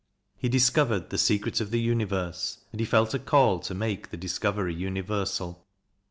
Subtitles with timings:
[0.35, 4.17] He discovered the secret of the Universe, and he felt a call to make the
[4.17, 5.63] discovery universal.